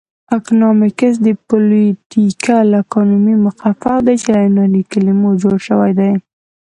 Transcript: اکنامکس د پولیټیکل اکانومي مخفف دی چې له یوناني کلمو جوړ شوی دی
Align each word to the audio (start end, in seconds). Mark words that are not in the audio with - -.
اکنامکس 0.37 1.15
د 1.25 1.27
پولیټیکل 1.47 2.67
اکانومي 2.83 3.35
مخفف 3.45 3.99
دی 4.07 4.15
چې 4.21 4.27
له 4.33 4.39
یوناني 4.45 4.81
کلمو 4.91 5.29
جوړ 5.41 5.55
شوی 5.67 5.91
دی 5.99 6.11